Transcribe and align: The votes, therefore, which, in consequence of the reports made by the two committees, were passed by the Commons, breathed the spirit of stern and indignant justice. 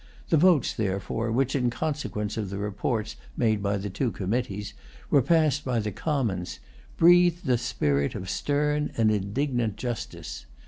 The 0.29 0.37
votes, 0.37 0.73
therefore, 0.73 1.31
which, 1.31 1.55
in 1.55 1.69
consequence 1.69 2.35
of 2.35 2.49
the 2.49 2.57
reports 2.57 3.17
made 3.37 3.61
by 3.61 3.77
the 3.77 3.91
two 3.91 4.09
committees, 4.09 4.73
were 5.11 5.21
passed 5.21 5.63
by 5.63 5.77
the 5.79 5.91
Commons, 5.91 6.57
breathed 6.97 7.45
the 7.45 7.59
spirit 7.59 8.15
of 8.15 8.27
stern 8.27 8.91
and 8.97 9.11
indignant 9.11 9.75
justice. 9.75 10.47